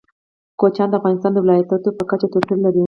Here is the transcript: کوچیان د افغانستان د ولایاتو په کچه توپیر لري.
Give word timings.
کوچیان 0.59 0.87
د 0.89 0.93
افغانستان 0.99 1.31
د 1.33 1.37
ولایاتو 1.43 1.95
په 1.97 2.03
کچه 2.09 2.27
توپیر 2.33 2.57
لري. 2.65 2.79